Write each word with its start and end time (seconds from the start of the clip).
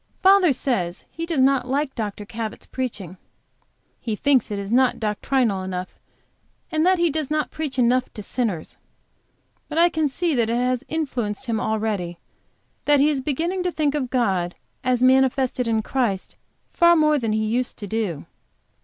Father 0.23 0.51
says 0.51 1.05
he 1.11 1.27
does 1.27 1.41
not 1.41 1.67
like 1.67 1.93
Dr. 1.93 2.25
Cabot's 2.25 2.65
preaching. 2.65 3.17
He 3.99 4.15
thinks 4.15 4.47
that 4.47 4.57
it 4.57 4.61
is 4.63 4.71
not 4.71 4.99
doctrinal 4.99 5.61
enough, 5.61 5.99
and 6.71 6.83
that 6.87 6.97
he 6.97 7.11
does 7.11 7.29
not 7.29 7.51
preach 7.51 7.77
enough 7.77 8.11
to 8.15 8.23
sinners. 8.23 8.77
But 9.69 9.77
I 9.77 9.89
can 9.89 10.09
see 10.09 10.33
that 10.33 10.49
it 10.49 10.55
has 10.55 10.83
influenced 10.87 11.45
him 11.45 11.59
already, 11.59 12.17
and 12.83 12.85
that 12.85 12.99
he 12.99 13.11
is 13.11 13.21
beginning 13.21 13.61
to 13.61 13.71
think 13.71 13.93
of 13.93 14.09
God, 14.09 14.55
as 14.83 15.03
manifested 15.03 15.67
in 15.67 15.83
Christ, 15.83 16.35
far 16.73 16.95
more 16.95 17.19
than 17.19 17.33
he 17.33 17.45
used 17.45 17.77
to 17.77 17.85
do. 17.85 18.25